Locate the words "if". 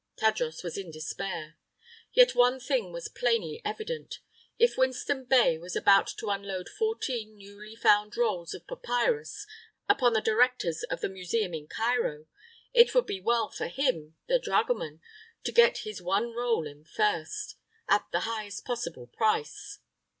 4.57-4.75